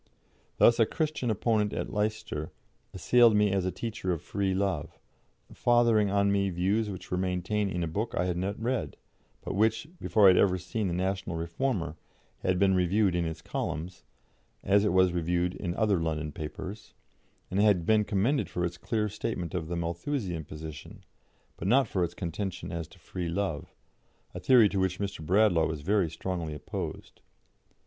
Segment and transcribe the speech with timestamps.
[0.57, 2.51] Thus a Christian opponent at Leicester
[2.91, 4.97] assailed me as a teacher of free love,
[5.53, 8.97] fathering on me views which were maintained in a book that I had not read,
[9.43, 11.97] but which, before I had ever seen the National Reformer,
[12.39, 14.03] had been reviewed in its columns
[14.63, 16.95] as it was reviewed in other London papers
[17.51, 21.03] and had been commended for its clear statement of the Malthusian position,
[21.57, 23.71] but not for its contention as to free love,
[24.33, 25.23] a theory to which Mr.
[25.23, 27.21] Bradlaugh was very strongly opposed.